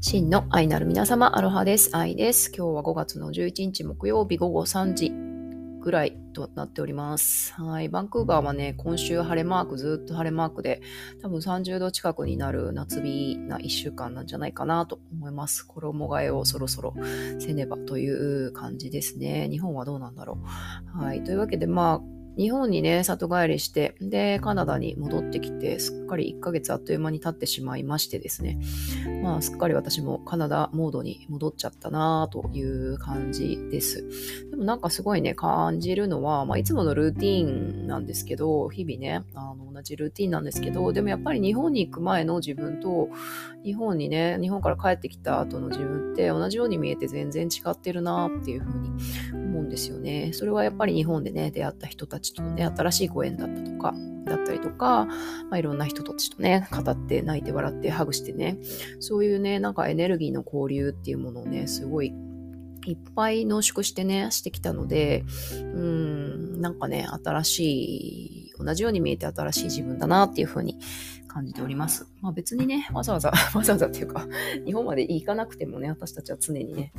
[0.00, 1.90] 真の愛なる皆様、アロハです。
[1.96, 2.52] 愛です。
[2.54, 5.12] 今日は5月の11日木曜日午後3時
[5.80, 7.54] ぐらいとなっております。
[7.54, 7.88] はい。
[7.88, 10.80] バンクーバーはね、今週晴れマーク、ずっと晴れマークで、
[11.20, 15.66] 多分30度近くになる夏日な1週間なんじゃないかなと思います。
[15.66, 16.94] 衣替えをそろそろ
[17.38, 19.48] せねばという感じですね。
[19.50, 20.38] 日本はどうなんだろ
[20.96, 20.98] う。
[20.98, 21.22] はい。
[21.24, 28.58] というわけで、まあ、日本にね、里帰りして、で、カナダに戻ってきて、すっかり1ヶ月あっという間に経ってしまいましてですね。
[29.22, 34.04] まあ、すっかり私もカナダモードに戻っちゃったなという感じです。
[34.50, 43.08] でもなんかすごいね、感じるのは、まあ、いつものルーティンなんですけど、日々ね、あの、同じルーティンなんですけど、でもやっぱり日本に行く前の自分と、
[43.64, 48.90] 日本にね、日本から帰ってきた後の自分って同じように見えて全然違ってるなっていうふうに
[49.32, 50.32] 思うんですよね。
[50.32, 58.58] それはやっぱり日本でね、出会った人たちちとね、新しいご縁だったとか、だったりとか、まあ、いろんな人たちとね、語って泣いて笑ってハグしてね、
[59.00, 62.14] そういうね、なんかエネルギーの交流っていうものをね、すごい
[62.86, 70.78] いっぱい濃縮してね、してきたので、うん、なんかね、新しい、同じように見えて新しい自分だなっていうふうに
[71.28, 72.06] 感じております。
[72.20, 74.26] まあ別にね、わざわざ、 わざわざっていうか、
[74.64, 76.92] 日本まで行かなくてもね、私たちは常にね、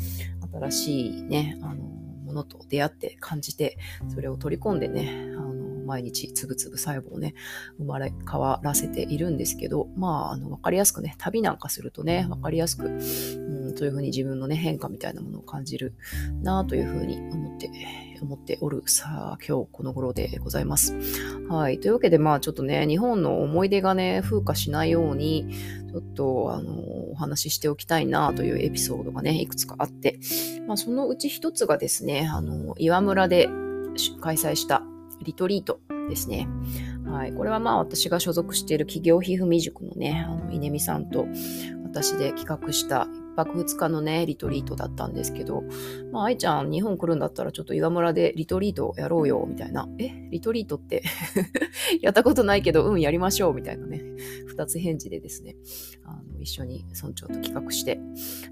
[0.51, 2.04] 新しいね、あの、
[2.35, 3.77] のと出会って感じて、
[4.13, 7.35] それを取り込んでね、あの毎日つぶつぶ細胞をね、
[7.77, 15.93] 生まれ変わらせているんですけど、まあ、あの、分かりやすくね、旅なんかするとね、分かりやすく、うん、そういうふうに自分のね、変化みたいなものを感じる
[16.41, 17.69] なというふうに思って、
[18.21, 20.95] 思っておるさあ、今日この頃でございます。
[21.49, 21.79] はい。
[21.79, 25.47] というわけで、まあちょっとね、日本の思い出がね、風化しないように、
[25.91, 30.19] ちょっと、あの、お話ししておきたいなというエピソードがね、いくつかあって、
[30.67, 33.49] まあそのうち一つがですね、あの、岩村で
[34.21, 34.83] 開催した
[35.21, 35.79] リトリート
[36.09, 36.47] ですね。
[37.05, 37.33] はい。
[37.33, 41.27] これはまあ私が所属している企業皮膚未塾のね、あの、稲見さんと
[41.95, 45.63] 私で企画した1泊2日のね、リトリートだったんですけど、
[46.11, 49.87] まあ愛ちゃん日本来るんだったらちょっと岩村でリトリートやろうよ、みたいな。
[49.97, 50.09] え？
[50.29, 51.03] リトリートって？
[52.01, 54.03] やったことないけど、うん、やりましょう、みたいなね。
[54.47, 55.55] 二つ返事でですね、
[56.03, 57.99] あの一緒に村長と企画して、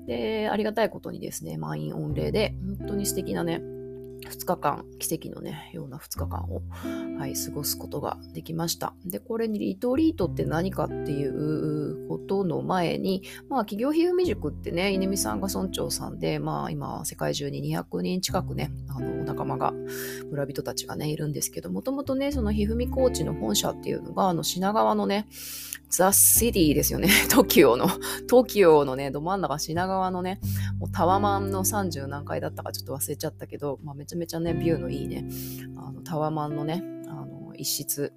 [0.08, 3.62] で、ありがたいことにですね、満員御礼で、本当に素敵なね、
[4.29, 6.61] 2日間、奇跡のね、ような2日間を、
[7.17, 8.94] はい、過ごすことができました。
[9.06, 19.73] で、これにリトリートって何かっていうことの前に、まあ、企業ひふみ塾ってね、稲見さんが村長さんで、まあ、今、世界中に200人近くね、あの、仲間が、
[20.29, 25.28] 村人たちがね、いるんですけど、もともとね、そのひふみコーチの本社っていうのが、あの、品川のね、
[25.90, 27.08] ザ・シティですよね。
[27.30, 27.88] 東京の、
[28.30, 30.40] 東京のね、ど真ん中品川のね、
[30.80, 35.28] もうタワマンの30何階だったかちょっと忘れちゃったけど、まあ、めちゃめちゃね、ビューのいいね、
[35.78, 38.14] あのタワマンのね、あの一室。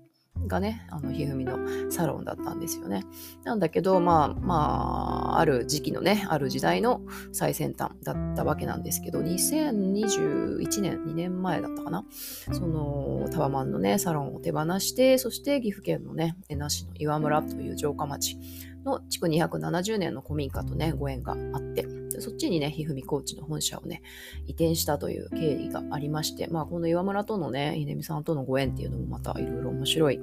[0.47, 1.59] がね、あの、ひふみの
[1.91, 3.05] サロンだったんですよね。
[3.45, 7.01] なんだけど、まあ、まあ、ある時期のね、ある時代の
[7.33, 12.05] 最先端だったわけなんですけど、2021年、2年前だったかな？
[12.53, 18.39] その、タワマンのね、サロンを手放して、そして岐阜県のね、江那市の岩村という城下町
[18.85, 21.87] の築270年の古民家とね、ご縁があって、
[22.21, 24.03] そっちにね、ひふみコーチの本社をね、
[24.47, 30.21] 移転したという経緯がありまして、まあ、この岩村とのね、秀美さんとのご縁っていうのもまたいろいろ面白い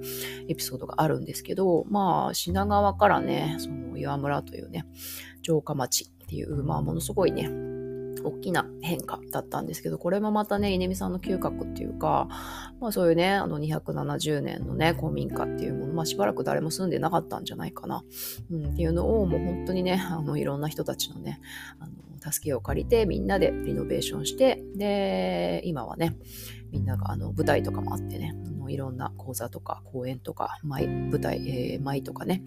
[0.47, 4.85] エピソードがあるんですけど、まあ、品川からね、その岩村というね、
[5.41, 7.49] 城下町っていう、まあ、ものすごいね、
[8.23, 12.27] 大きな変化だったんですけど、これもまたね、稲見さんの嗅覚っていうか、
[12.79, 18.03] まあそういうね、あの270年のね、公民家っていうもの、まあしばらく誰も住んでなかったんじゃないかな、
[18.51, 21.39] うん、っていうのをもう本当にね、あのいろんな人たちのね、
[21.79, 26.15] あの助けを借りてみんなでリノベーションして、で、今はね、
[26.71, 28.33] みんながあの舞台とかもあってね、
[28.69, 32.43] いろんな講座とか講演とか、舞台、えー、舞とかね、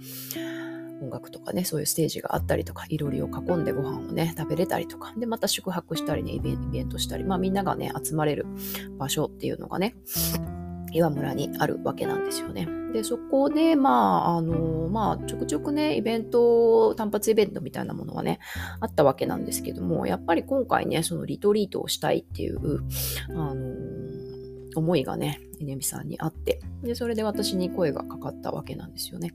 [1.03, 8.47] 音楽とかね、そういうステージがあったりとか、いろりを囲んでご飯をね、食べれたりとか、で、また宿泊したりね、イベントしたり、まあみんながね、集まれる
[8.99, 9.95] 場所っていうのがね、
[10.93, 12.69] 岩村にあるわけなんですよね。
[12.93, 18.39] で、そこで、まあ、あの、まあ、ちょくちょくね、イベント、単発イベントみたいなものはね、
[18.81, 22.81] あったわけなんですけども、やっぱり今回ね、そのリトリートをしたいっていう、
[23.31, 23.57] あの、
[24.79, 29.35] 思いがね、稲見さんにあって、で、それで私に声がかかったわけなんですよね。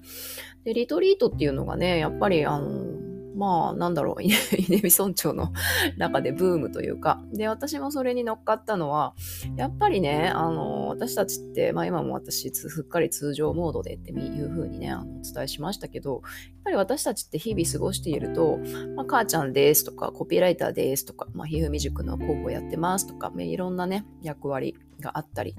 [0.64, 4.36] で、リトリートっていうのがね、やっぱり、あの、まあ、なんだろう、 稲
[4.84, 5.52] 見村長の
[5.98, 9.16] 中でブームというか、で、私もそれに乗っかったのは、
[9.56, 16.22] やっぱりね、あの、私たちって、まあ今も私、すっかり通常モードでっていうふうにね、あの、お伝えしましたけど、やっ
[16.66, 18.60] ぱり私たちって日々過ごしていると、
[18.96, 25.56] まあ、母ちゃんですとか、コピーライターですとか、まあ、ひふみ塾の広報やってますとか、いろんなね、役割があったり、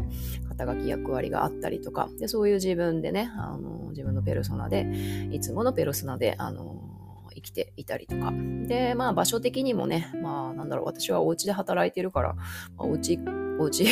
[0.48, 4.86] 肩書き役割があったりとか、でそういう自分でね、あの自分のペルソナで、
[5.30, 6.92] いつものペルソナで、あの
[7.34, 8.32] 生きていたりとか。
[8.66, 12.44] で、まあ場所的にもね、まあなんだろう、私はお家で働いてるから、ま
[12.78, 13.18] あ、お家、
[13.58, 13.90] お家で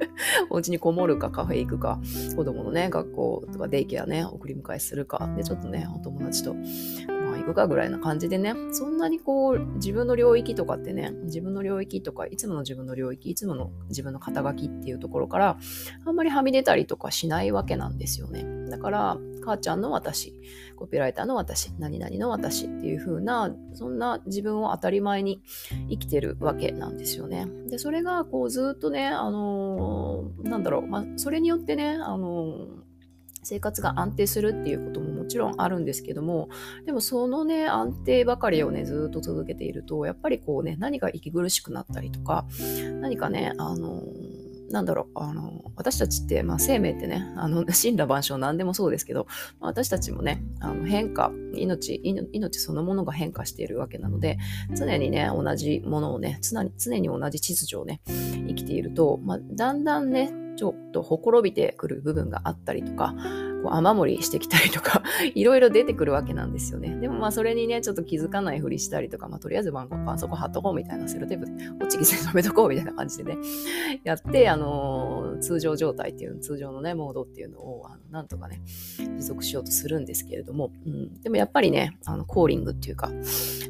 [0.50, 2.00] お家にこもるかカフェ行くか、
[2.36, 6.54] 子供のね、学校とかデイケアね、送り迎えするか、で、ちょっとね、お友達と
[7.48, 15.58] くかぐらいな感じでね、そんなにこう、自分の領域とかってね、自分の領域とか、いつもの自分の領域、いつもの自分の肩書きっていうところから、
[16.04, 18.44] あんまりはみ出たりとかしないわけなんですよね。
[18.70, 20.34] だから、母ちゃんの私、
[20.76, 25.40] コピーライターの私、何々の私っていう風な、そんな自分を当たり前に
[25.88, 27.46] 生きてるわけなんですよね。
[27.68, 32.87] で、それがこうずっとね、あのー、なんだろう、まあ、それによってね、あのー
[33.48, 36.50] 生活が安定するっていうことももちろんあるんですけども
[36.84, 42.44] でもそのね安定ばかりをねずっと続けているとやっぱりこうね何か息苦しくなったりとか
[43.00, 44.02] 何かねあの
[44.70, 49.26] なんだろう、あの、私たちって、まあ、生命ってね、あの、 死んだ万象何でもそうですけど、
[49.60, 52.00] まあ、私たちもね、あの変化、命、
[52.32, 54.38] 命そのものが変化しているわけなので、
[54.76, 58.00] 常にね、同じものをね、常に常に同じ秩序をね、
[58.46, 63.14] 生きていると、まあ、だんだんね、ちょっとほころびてくる部分があったりとか、
[63.62, 65.02] こう雨漏りしてきたりとか、
[65.34, 66.96] いろいろ出てくるわけなんですよね。
[66.96, 73.38] でもまあそれにね、ちょっと気づかないふりしたりとか、まあとりあえずパンそこ貼っとこうみたいな、セロテープで、ホチキスで止めとこうみたいな感じでね、
[74.04, 78.62] やって、あのー、通常状態っていう、通常のね、モードっていうのを、あのなんとかね、
[79.16, 83.10] 持続しようとするんですけれども、うん、でもやっぱりね、あのコーリングっていうか、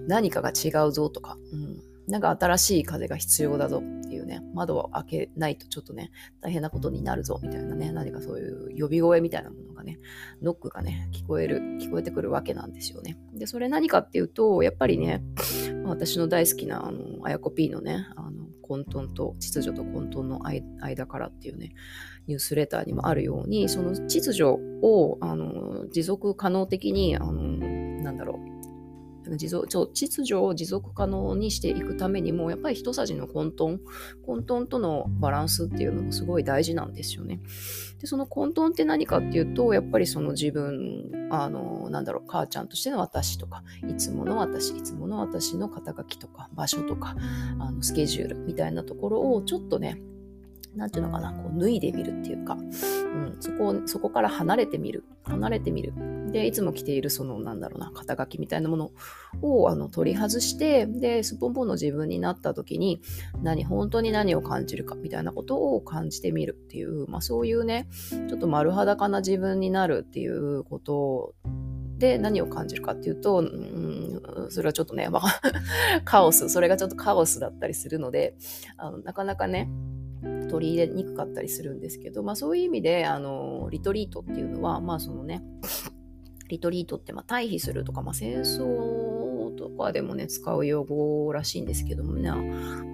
[0.06, 6.10] 何かが違うぞとか、うんなんか新しい風が必要だぞっていうね、窓を開けないとちょっとね、
[6.40, 9.98] 大変なことになるぞみたいなね、何かそういう呼び声みたいなものがね、
[10.42, 13.18] ノックがね、聞こえる、聞こえてくるわけなんですよね。
[13.34, 15.22] で、それ何かっていうと、やっぱりね、
[15.84, 20.46] 私の大好きな、あの、あやこ P のね、あの、混沌と、秩序と混沌の
[20.80, 21.74] 間からっていうね、
[22.26, 27.32] ニュースレターにもあるように、その秩序を、あの、持続可能的に、あの、
[28.02, 28.57] なんだろう、
[29.36, 33.78] 持続秩序を持続可能にしていくためにもやっぱり一さじの混沌
[34.24, 37.40] 混沌とのバランスっていうのもすごい大事なんですよね。
[38.00, 47.16] でその混沌って何かっていうとやっぱりその自分あのなんだろう母ちゃんとしての私とかいつもの私いつもの私の肩書きとか場所とか
[47.58, 50.00] あのスケジュールみたいなところをちょっとね
[50.78, 55.04] なんていうのかな、こう脱いでみるっていうか、うん、そこ、そこから離れてみる。
[55.24, 55.92] 離れてみる。
[56.32, 58.90] で、いつも着ているその、なんだろうな、肩書きみたいなもの
[59.42, 63.00] をあの取り外して、で、スポンポンの自分になった時に、
[63.42, 67.88] 何、本当に何を感じるかみたいなことを感じてみるっていう、まあそういうね、
[68.28, 71.34] ちょっと丸裸な自分になるっていうこと
[71.98, 75.40] で何を感じるかっていうと、うん、それはちょっとね、まあ、
[76.04, 78.36] カオス、それがちょっとカオスだったりするので、
[78.76, 79.68] あのなかなかね、
[80.48, 85.42] 取り入れにくかったりするんですけど、まあそういう意味で、あの、リトリートっていうのは、まあそのね、
[86.48, 92.30] リトリートってまあ退避するとか、まあ戦争とかでもね、使う用語らしいんですけどもね、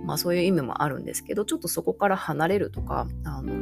[0.04, 3.52] まあそういう意味もあるんですけど、ちょっとそこから離れるとか、あの、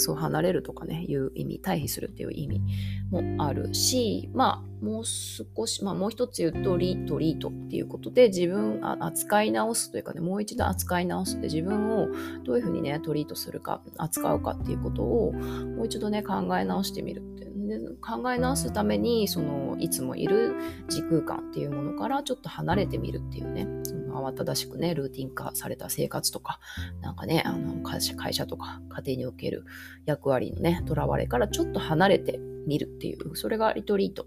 [0.00, 2.62] そう離れるとかね、いう意味、退避するっていう意味
[3.10, 12.08] もあるし、まあ、もう少し、まあ、もう一つ言うと、リトリートっていうことで、自分、扱い直すというかね、もう一度扱い直すって、自分を
[12.44, 17.40] どういうふうにね、トリートするか、扱うかっていうことを、もう一度ね、考え直してみるって
[17.78, 20.54] で考え直すためにそのいつもいる
[20.88, 23.66] 時空間っていうものからちょっと離れてみるっていうね
[24.10, 26.60] の慌ただしくねルーティン化された生活とか
[27.00, 29.64] なんかねあの会社会社とか家庭における
[30.06, 34.26] 役割のねとらわれからちょっと離れてみるっていうそれがリトリート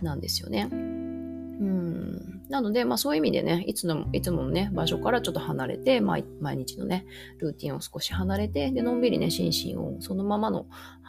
[0.00, 0.68] なんですよね。
[0.72, 7.06] うんなので、まあそういう意味でね、いつのいつものね、場所からちょっと離れて、毎日のね、
[7.38, 10.66] ルーティンを少し離れて、で、のんびりね、心身をそのままの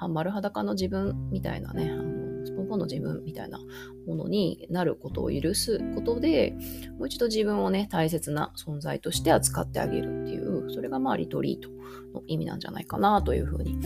[0.09, 3.59] 丸裸の自分みたいなね、あのスポンポンの自分みたいな
[4.07, 6.55] ものになることを許すことで、
[6.97, 11.69] もう一度自分をね、大切な存在として扱ってあげるっていう、それがまあリトリート
[12.13, 13.79] の意味なんじゃないかなというふうに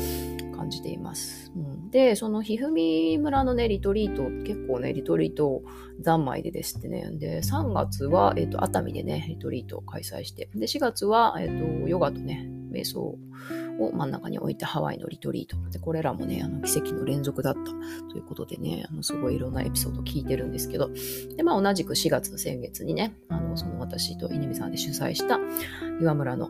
[0.55, 1.51] 感じています。
[1.55, 5.63] うん、で、そのひふみ村のね、リトリート、結構ね、リトリート
[6.03, 13.17] 三昧でですってね、で、3月は、えっ、ー、と、熱海でね、リトリートを開催して、で、4月は、えっ、ー、と、ヨガとね、瞑想
[13.79, 15.57] を真ん中に置いたハワイのリトリート。
[15.71, 17.59] で、これらもね、あの奇跡の連続だった
[18.09, 20.89] ということでね、あのすごいいろんなエピソード聞いてるんですけど、
[21.35, 25.39] で、まあ同じく4月の先月にね、あの、その私と稲見さんで主催した
[25.99, 26.49] 岩村の、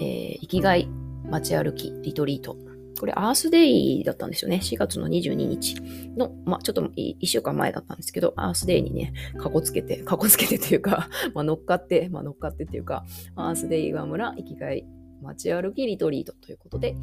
[0.00, 0.88] えー、生きがい
[1.28, 2.56] 街歩きリトリート。
[2.98, 4.60] これ、アースデイだったんですよね。
[4.62, 5.74] 4月の22日
[6.16, 13.04] の、まあ、ちょっと1週間前だったんですけど、アースデイにね、かこつけて、かこつけてっていうか、 まあ、乗っかって、まあ、乗っかってっていうか、
[13.34, 14.86] アースデイ岩村生きがい
[15.22, 16.96] 街歩きリトリートということで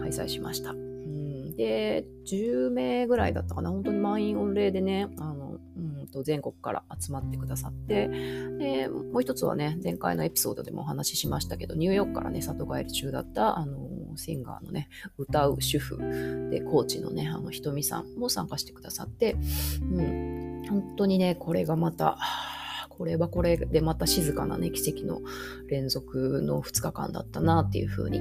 [0.00, 0.70] 開催しました。
[0.70, 3.70] うんで、10名ぐらいだったかな。
[3.70, 8.08] 本当に満員御礼でね、あの、うん、と全国から集まってくださって
[8.58, 15.98] でもう一つはね前回のエピソードでもお話ししましたけどニューヨークからね里帰り中だったあのシンガーのね歌う主婦
[16.50, 19.36] でコーチのねあのひとみさんも参加してくださって、
[19.82, 22.18] うん、本当にねこれがまた
[23.00, 25.22] これはこれでまた静かなね、奇跡の
[25.68, 28.20] 連続の2日間だったなっていうふうに、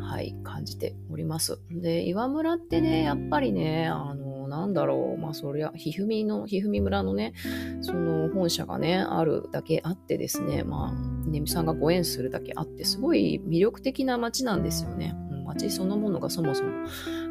[0.00, 1.60] はい、感じております。
[1.70, 7.34] で、岩村ってね、やっぱりね、あの、なんだろう、まあそりゃ、ひふみの、ひふみ村のね、
[7.82, 15.14] その本社がね、あるだけあってですね、まあ、ねみさんがご縁するだけあって、すごい魅力的な街なんですよね。
[15.44, 16.70] 街そのものがそもそも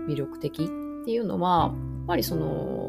[0.07, 0.67] 魅力的っ
[1.05, 2.82] ていうのは、やっぱりその、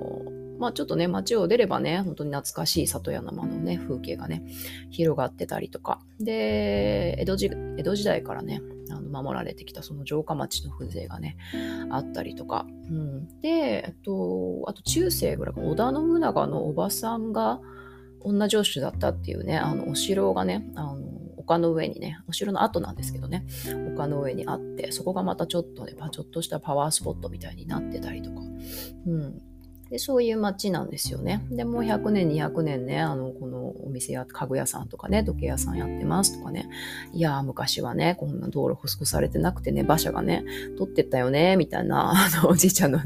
[0.58, 4.42] まあちょっとね、街を出ればね、本当に懐かしい里山のね、風景がね、
[4.90, 6.00] 広がってたりとか。
[6.20, 11.36] で、江戸時江戸時代からね、あの守られてきたその城下町の風情がね、
[11.90, 12.66] あったりとか。
[12.68, 13.48] うん、で、
[13.86, 17.60] えっと、あと中世ぐらい、織田信長のおばさんが
[18.20, 20.96] 女城主だったっていうね、あの、お城がね、あの、
[21.36, 23.46] 丘の上にね、お城の跡なんですけどね、
[23.94, 28.40] 丘の上にあって、そこがまたちょっとね、ちょっとしたパワースポットみたいになってたりとか、
[29.06, 29.42] うん、
[29.94, 31.46] でそういう街なんですよね。
[31.52, 36.68] でもう100年、200年ね、あの、このお店や家具屋さんとかね、時計屋さんやってますとかね。
[37.12, 40.44] いやー、昔はね、こんな道路舗装されてなくてね、馬車がね、
[40.76, 42.98] 取ってったよね、みたいな、 あの、おじいちゃんの、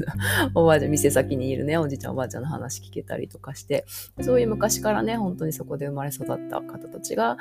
[0.55, 3.85] おばあちゃん、店先にいるね、おじいちゃん、おばあちゃんの話聞けたりとかして、
[4.21, 7.37] そういう昔からね、本当にそこで生まれ育った方たちが、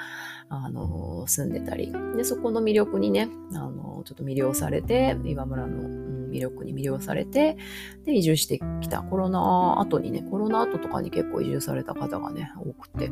[0.51, 7.57] あの、住んでたり、で、そこの魅力にね、あの、ちょっと魅了されて、岩村の、魅力に魅了されて、
[8.05, 9.03] で、移住してきた。
[9.03, 13.11] コロナ後にね、コロナ後とかに結構移住された方がね、多くて。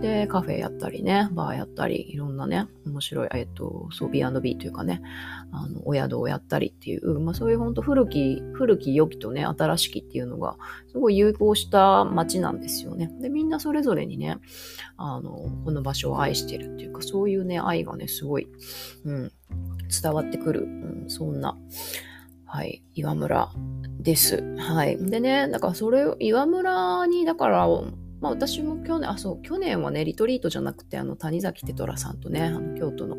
[0.00, 5.02] で、カフェやったりね、バーやったり、いろんなね、面白い、えっと、そう、B&B というかね、
[5.52, 10.56] あの、お宿をやったりっていう、まあそういう本当古き、古き良きとね、新しきっていうのが、
[10.88, 13.10] すごい融合した街なんですよね。
[13.20, 14.38] で、みんなそれぞれにね、
[14.96, 15.30] あの、
[15.64, 18.48] この場所を愛してるっていうか、そういうね、愛がね、すごい、
[19.04, 19.32] うん、
[20.02, 21.56] 伝わってくる、うん、そんな、
[22.52, 23.48] はい、岩村
[24.00, 24.42] です。
[24.58, 24.98] はい。
[24.98, 27.68] でね、だからそれを、岩村に、だから、
[28.20, 33.16] まあ私も去年、あ、そう、去年はね、リトリートじゃなくて、あの、谷崎テトラさんとね、あの京都の、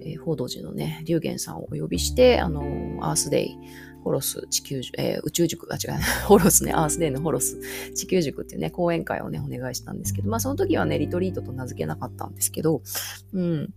[0.00, 2.62] えー、報道寺のね、龍玄さんをお呼びして、あの、
[3.00, 3.58] アースデイ、
[4.04, 7.58] ホロス地球、えー、宇宙塾、あ、違う、 ホロスね、アースデイのホロス
[7.96, 12.82] 地球塾っていうね、講演会をね、お願いしたんですけど、まあその時はね、リトリートと名付けなかったんですけど、
[13.32, 13.74] うん。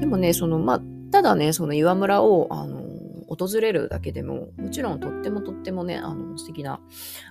[0.00, 2.84] でもね、その、まあ、ただね、その岩村を、あの、
[3.28, 6.80] 訪れるだけでも、もちろんとってもとってもね、あの素敵な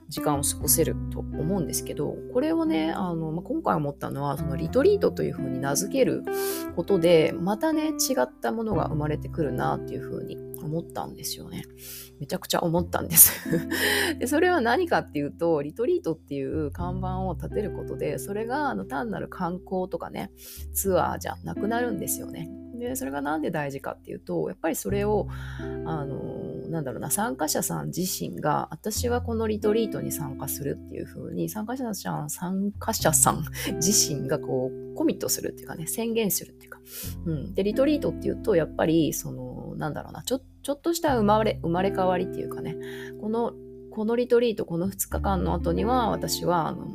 [0.10, 6.24] 時間を過ごせると思うんですけど、これをね、あのまあ、今回思ったのは、そのリトリートというふうに名付ける
[6.76, 11.64] ことで、またね、違ったものが生まれてくるなっていうふうに思ったんですよね。
[12.20, 13.50] めちゃくちゃ思ったんです
[14.18, 14.28] で。
[14.28, 20.32] それは何かっていうと、リトリートっていう看板を立てることで、それがあの単なる観光とかね、
[20.74, 22.50] ツアーじゃなくなるんですよね。
[22.84, 25.28] で、それがなんで大事かっていうと、やっぱりそれを、
[25.86, 26.18] あの、
[26.70, 33.44] なんだろうな、参加者さん自身が、私はこのリトリートに参加するっていう風に、参加者さん、参加者さん
[33.76, 36.80] 自身がこう、コミットするっていうかね、宣言するっていうか。
[37.26, 37.54] うん。
[37.54, 42.78] で、リトリートっていうと、やっぱり、その、なんだろうな、ちょ、ちょっとした生まれ、生まれ変わりっていうかね、
[43.22, 43.54] この、
[43.92, 46.88] このリトリート、この2日間の後には、私は、あの、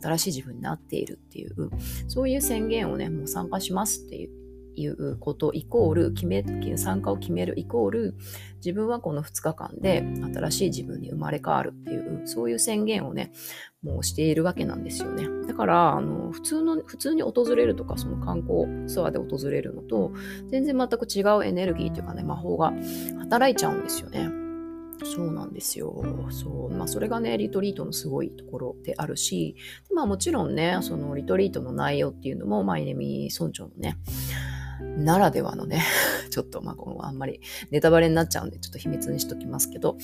[0.00, 1.70] 新しい自分になっているっていう、
[2.08, 4.39] そういう宣言をね、もう参加しますっていう
[4.76, 6.44] いうことイコール決め
[6.76, 8.14] 参加を決めるイコール
[8.56, 13.32] 自分はこの2日間で新しい自分に生まれ変わるっていうそういう宣言をね
[13.82, 20.12] もうしているわけなんですよねだからあの普通の普通に訪れるとかその観光ツアーで訪れるのと
[20.50, 22.72] 全然全く違うエネルギーというかね魔法が
[23.18, 24.40] 働いちゃうんですよね
[25.04, 26.04] そうなんですよ。
[26.30, 26.74] そう。
[26.74, 29.56] まあ、それがね、リトリートのすごいところであるし、
[29.94, 33.96] まあ、もちろんね、そのリトリートの内容っていうのも、まあ、イネミー村長のね、
[34.80, 35.82] ならではのね、
[36.30, 39.96] ちょっとまあ、あんまりネタバレになっちゃうんで、ちょっと秘密にしときますけど、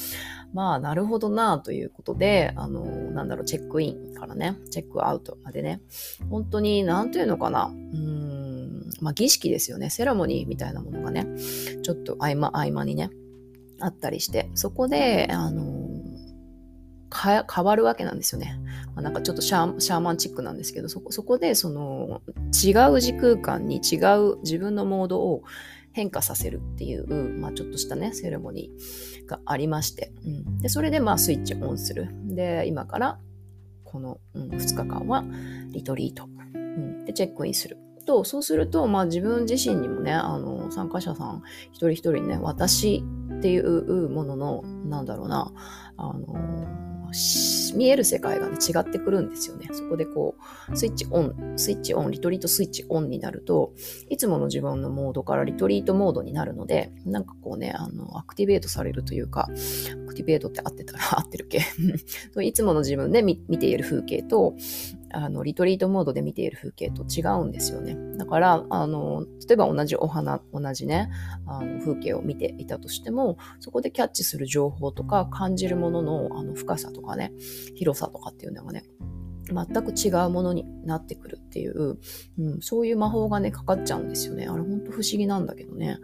[0.52, 5.83] まあ、なるほどなということで、あの、なんだろう、チェックインからね、チェックアウトまでね、
[6.30, 11.26] 本当に、なんていうのかな、うん、まあ、儀式ですよね、セラモニーみたいなものがね、
[11.83, 13.11] ちょっと合間合間にね、
[13.80, 15.87] あったりして、そこで、あの、
[17.14, 18.59] 変わるわけなんですよね。
[19.02, 22.22] なんかちょっとシャーマンチックなんですけど、そこそこでその
[22.64, 25.42] 違う時空間に違う自分のモードを
[25.92, 27.06] 変化させるっていう、
[27.38, 32.08] まあ、ちょっとしたね、セレモニーがありまして、うん、でそれでまあスイッチオンする。
[32.24, 33.18] で、今から
[33.84, 35.24] この、うん、2日間は
[35.70, 37.78] リトリート、うん、でチェックインする。
[38.06, 43.02] と、そうすると、まあ自分自身にもね、あの、参加者さん一人一人ね、私
[43.38, 45.52] っていうものの、なんだろうな、
[45.96, 46.86] あの、
[47.75, 49.68] 見える世界がね、違ってくるんですよね。
[49.72, 50.36] そこでこ
[50.72, 53.72] う、スイッチオン、スイッチオン、リトリートスイッチオンになると、
[54.08, 61.60] いつもの自分のモードからリトリートモードになるので、なんかこうね、あの、アクティベートされるというか、アクティベートって合ってたら合ってるっけ？
[62.42, 64.54] いつもの自分で見ている風景と、
[65.16, 67.96] あの、リトリートモードで見ている風景と違うんですよね。
[68.18, 71.11] だから、あの、例えば同じお花、同じね、
[71.46, 77.32] あの風景を見ていたとしても、そこでキャッチする情報とか感じるもののあの深さとかね、
[77.75, 78.85] 広さとかっていうのがね、
[79.52, 81.98] 全く違うものになってくるっていう、
[82.38, 84.46] うん、そういう魔法がね、かかっちゃうんですよね。
[84.46, 85.98] あれほんと不思議なんだけどね。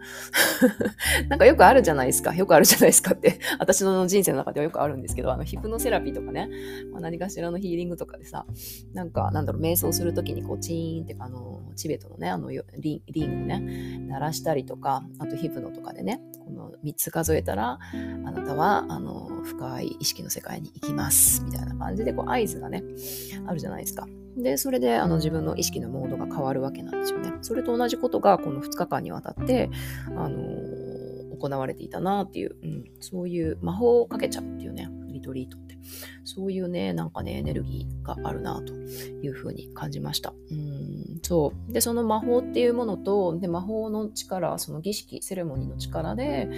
[1.29, 2.33] なんかよくあるじゃないですか。
[2.33, 6.49] よくあるじゃないですかって、私の人生の中ではよくあるんですけど、あの、ヒプノセラピーとかね、
[6.91, 8.45] まあ、何かしらのヒーリングとかでさ、
[8.93, 17.79] なんか、なんだろう、瞑想するときにこう、チーンってあの、チベットのね、あのリン、リンをね、鳴らしたりとか、あとヒプノとかでね、この3つ数えたら、
[18.25, 22.83] あなたは、あの、深い意識の世界に行きます、みたいな感じで、こう、合図がね、
[23.45, 24.07] あるじゃないですか。
[24.37, 27.33] で、それであの自分の意識のモードが変わるわけなんですよね。
[27.41, 29.69] それと同じことがこの2日間にわたって、
[30.15, 35.72] あのー、行われていたなっていう、うん、そういう魔法をかけちゃうっていうね、リトリートって。
[36.23, 40.33] そういうね、なんかね、エネルギーがあるなというふうに感じました。
[40.51, 41.71] うんそう。
[41.71, 46.49] で、その魔法っていうものと、で魔法の力、その儀式、セレモニーの力で、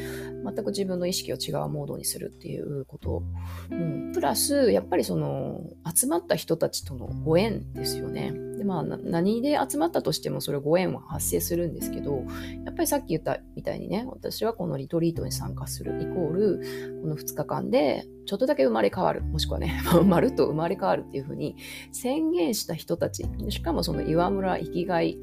[0.44, 3.24] 全く自分の意識を違うモードにするっていうこと。
[3.72, 5.62] うん、プラス、やっぱりその、
[5.94, 8.34] 集まった人たちとのご縁ですよね。
[8.58, 12.24] で、まあ、何で集まったとしてもそれご縁は発生するんですけど、
[12.66, 16.62] やっぱりさっき言ったみたいにね、私はこのリトリートに参加するイコール、
[17.02, 21.56] この2日間でちょっとだけ生まれ変わる、もしくはね、 まるっと生まれ変わるっていうふうに
[21.92, 25.20] 宣言した人たち、しかもその岩村生きがい、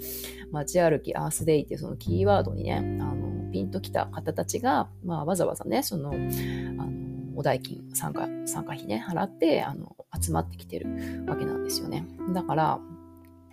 [0.50, 7.02] 街歩き、アースデイっていうそのキーワードにね、あのピンときた方たちが、まあ、わざわざね、その、あの
[7.36, 12.06] お代金、参加、参加費ね、払って、あの、集まってきてるわけなんですよね。
[12.34, 12.80] だから、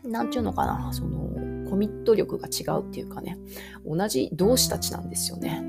[0.04, 1.30] なんちゅうのかな、その、
[1.70, 3.38] コミット力が違うっていうかね、
[3.86, 5.62] 同じ同志たちなんですよね。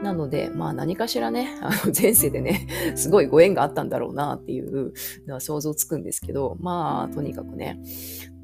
[0.00, 4.92] うん、なので、まあ何かしらね、あの 前世でね、すごいご縁があったんだろうなっていう
[5.26, 7.80] のは想像つくんですけど、まあとにかくね、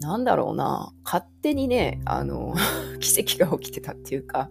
[0.00, 2.54] なんだろうな、勝手にね、あの、
[3.00, 4.50] 奇跡が起きてたっていうか、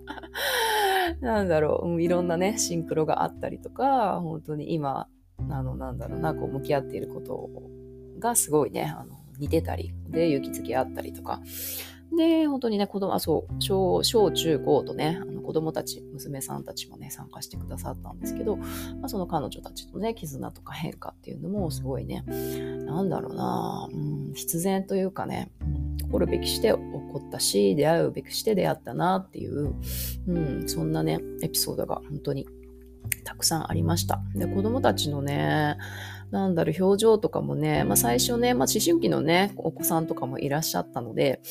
[1.21, 5.07] なんだろう、うん、いろんなね、シンクロがあったりとか、本当に今、
[5.49, 7.49] あの、なんだろうな、こう向き合っていること
[8.19, 11.41] がすごいね、あの、似てたり、で、勇気づけあったりとか。
[12.15, 18.65] で、本当にね、子供、あ、そう、小、小中高とね、あの子供たち、娘さんたちもね、参加してくださったんですけど、ま
[19.03, 22.23] あ、その彼女たちのね、絆とか変化っていうのもすごいね、
[22.85, 25.51] なんだろうな、うん、必然というかね、
[25.97, 29.73] 起こるべきして起こったし、出会うべきして出会ったなっていう、
[30.27, 32.47] うん、そんなね、エピソードが本当に
[33.23, 34.21] たくさんありました。
[34.35, 35.77] で、子供たちのね、
[36.31, 41.41] なんだろう、表情とかもね、まあ最初ね、まあ思春期のね、お子さんとかもいらっしゃったので、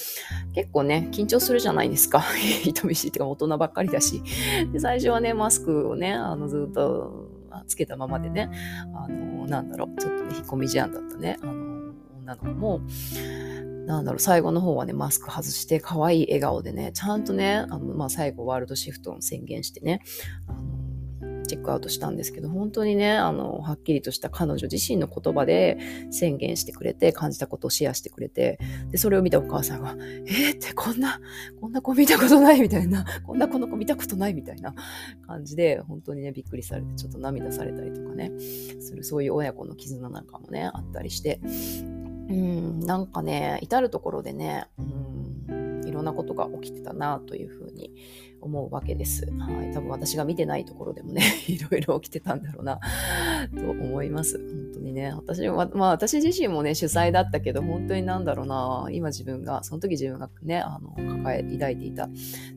[0.54, 2.22] 結構ね、緊張するじゃないですか。
[2.62, 4.22] 人見知りってか大人ばっかりだし。
[4.72, 7.30] で、最初はね、マスクをね、あの、ずっと
[7.66, 8.50] つけたままでね、
[8.94, 12.80] あの、なんだろう、ちょっとね、引っ込み思案だったね、あの、女の子も、
[13.86, 20.00] なんだろう、最後の方はね、マスク外して、可愛い笑顔でね、ちゃんとね、あの、まあ、最後、ワールドシフトを宣言してね、
[20.46, 20.83] あの
[21.46, 25.78] チェックアウトしたんですけど、本当にね、あの、はっきりとした彼女自身の言葉で
[26.10, 28.58] 宣言してくれて、感じたことをシェアしてくれて、
[28.90, 31.20] で、それを見たお母さんが、えー、ってこんな、
[31.60, 34.74] こんな子見たことないみたいな、こんなこの子見たことないみたいな
[35.26, 38.32] 感じで、本当にね、びっくりされて、ちょっと涙されたりとかね、
[38.80, 41.40] する、そういう親子の絆なんかもね、あったりして、
[42.28, 45.23] うん、なんかね、至るところでね、うん、
[45.94, 47.90] ろんなことが起きてたなというふうに
[48.44, 49.26] 思うわけです。
[49.38, 49.72] はい。
[49.72, 52.78] 多分私が見てないところでもね、 いろいろ起きてたんだろうな、
[53.56, 54.38] と思います。
[54.38, 55.12] 本当にね。
[55.14, 62.08] 私は、まあ私自身もね、主催だったけど、本当になんだろうな、今自分が、その時自分がね、あの、抱え、抱いていた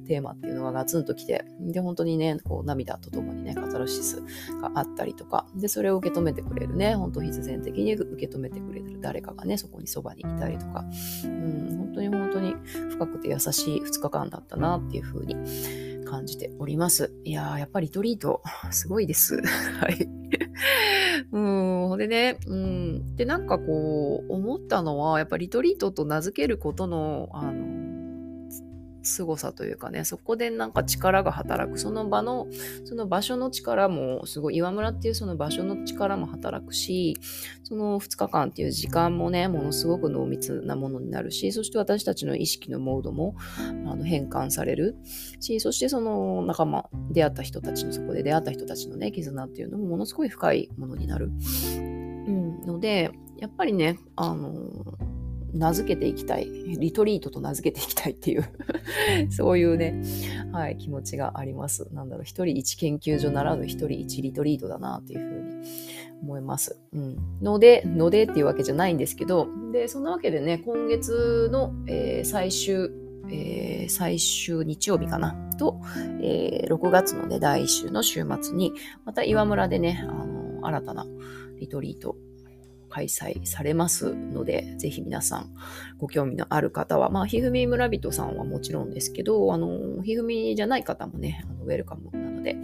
[0.07, 4.21] テーマっていうのがガツンときて、で、本当にね、こう涙とともにね、カタルシス
[4.61, 10.85] があったりとか、で、それを受け止めてくれるね、本当必然的に受け止めてくれる誰かがね、そこにそばにいたりとか、
[11.25, 12.36] うん、本当に本当に
[12.97, 15.35] 深くて優しい2日間だったなっていうふうに
[16.05, 17.13] 感じております。
[17.23, 19.39] いやー、やっぱりリトリート、すごいです。
[19.79, 20.09] はい。
[21.31, 23.15] うん、ほんでね、うん。
[23.15, 27.86] で、なんかこう、思ったのは、やっぱりリトリートと名付けることの、あの、
[29.07, 32.47] 凄さというかね、そこでなんか力が働く、その場の、
[32.85, 37.17] その場所の力も、すごい、岩村っていうその場所の力も働くし、
[37.63, 44.95] その2日間っていう時間もね、ものすごく濃密なものになるし、そして私たちの意識のモードもあの変換される。
[45.39, 51.31] し、そしてその仲間、出会った人たちの、そこで出会った人たちのね、絆っていうのもものすごい深いものになる。
[51.77, 54.53] うん、ので、やっぱりね、あの
[55.57, 58.45] 名付けていきたい、リトリートと名付けていきたいっていう
[59.29, 60.01] そういうね、
[60.51, 61.87] はい、気持ちがあります。
[61.93, 65.67] なんだろう、一人一研究所ならぬ一人一リトリートだなっていうふうに
[66.21, 66.79] 思います。
[66.93, 67.17] うん。
[67.41, 72.89] ので、のでっていうわけじゃないんですけど、で、そんなわけでね、今月の、えー、最終、
[73.29, 75.35] えー、最終日曜日かな？
[75.57, 75.81] と、
[76.21, 78.73] えー、6月のね、第1週の週末に、
[79.05, 81.05] また岩村でね、あの新たな
[81.59, 82.15] リトリート
[82.89, 85.53] 開催されますので、ぜひ皆さん
[85.97, 92.55] ご興味のある方は、まあ、ひふみ村人さんはもちろんですけど、あの、ひふみじゃない方もね、あのウェルカムなので、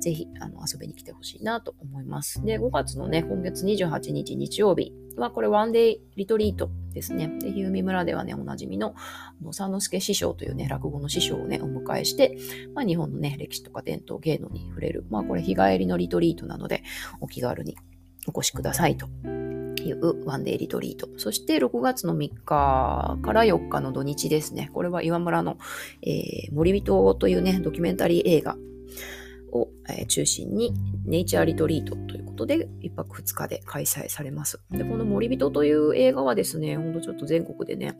[0.00, 2.44] ぜひあの遊びに来てほしいなと思います。
[2.44, 7.28] で、5月のね、今月28日日曜日は、これワンデイリトリートですね。
[7.40, 8.94] で、ひふみ村ではね、おなじみの、
[9.42, 12.36] の三之助師匠というね、落語の師匠をね、お迎えして、
[12.74, 16.82] まあ、日本のね、歴史とか伝統芸能に触れる、まあ、これ日帰りのリトリートなので、
[17.20, 17.76] お気軽に
[18.26, 19.08] お越しくださいと
[19.86, 21.08] いうワンデーリトリート。
[21.16, 24.70] そして6月の3日から4日の土日ですね。
[24.72, 25.58] これは岩村の、
[26.02, 28.56] えー、森人というね、ドキュメンタリー映画
[29.52, 34.60] を、えー、中心にネイチャーリトリートということで1泊2日で開催されます。
[34.70, 37.96] で、この森人という映画はですね、ほんとちょっと全国でね、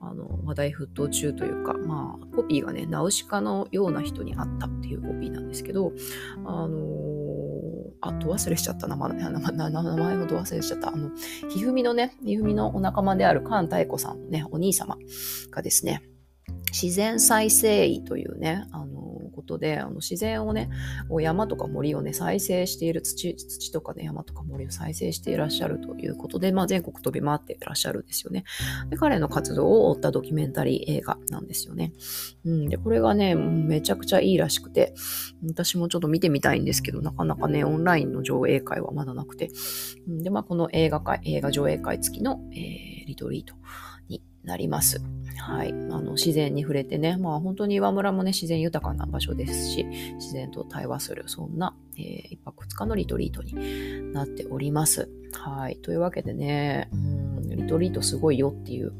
[0.00, 5.92] あの、話題沸騰中というか、まあ、コピーがね、ナウシカのような人にあったっていうコピーなんですけど、
[6.44, 7.47] あのー
[8.00, 10.88] あ、ど忘れしちゃった名前、名前名前をど忘れしちゃった。
[10.88, 11.10] あの、
[11.48, 14.96] ひふみのね、ひふみのお仲間である菅太子さんのね、お兄様
[15.50, 16.02] がですね、
[16.72, 19.07] 自然再生医というね、あの、
[19.48, 20.68] ことで、あの自然をね、
[21.20, 28.44] 山とか森をね、再生している土、土とかね、山とか森を再生していらっしゃるということで、まあ、全国飛び回っていらっしゃるんですよね。
[28.90, 31.94] で、彼の活動を追ったドキュメンタリー映画なんですよね。
[32.44, 34.94] うん、で、これがね、めちゃくちゃいいらしくて、
[35.46, 39.50] 私もちょっと見てみたいんですけど、なかなかね、オンラインの上映会はまだなくて、
[40.06, 43.54] で、まあ、この映画会、映画上映会付きの、えー、リトリート
[44.08, 45.00] になります。
[45.36, 45.70] はい。
[45.70, 55.08] あの、自然に触れてね、まあ本当に岩村もね、自然豊かな場所ですし、自然と対話する、そんな、えー、一泊2日のリトリートになっております。
[55.32, 55.76] はい。
[55.76, 58.92] というわけでね、うんリトリートすごいよっていう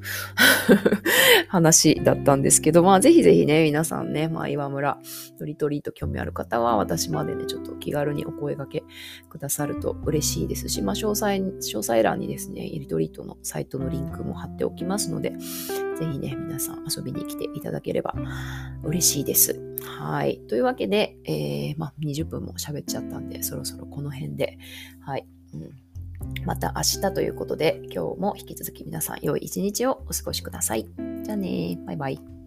[1.49, 4.99] 話だったんですけど、まあぜひぜひね、皆さんね、まあ岩村
[5.39, 8.85] のリトリート興味ある方は私までね、ちょっと気軽にお声掛け
[9.29, 18.15] くださると嬉しいですし、まあ詳細、詳細欄にですね、リトリートのサイトのリンクも貼っておきますので、ぜひね、皆さん遊びに来ていただければ
[18.83, 19.61] 嬉しいです。
[19.85, 20.41] はい。
[20.49, 24.59] というわけで、えー、まあ20分も喋っちゃったんで、そろそろこの辺で、
[25.01, 25.27] はい。
[25.55, 25.88] うん
[26.45, 30.87] また明日ということで、今日も引き続き皆さん良い一日をお過ごしください。
[31.25, 32.38] じゃあねバイバイ。